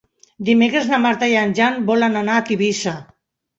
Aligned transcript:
Dimecres 0.47 0.89
na 0.93 0.99
Marta 1.03 1.29
i 1.35 1.37
en 1.43 1.55
Jan 1.61 1.79
volen 1.93 2.19
anar 2.25 2.41
a 2.41 2.49
Tivissa. 2.51 2.97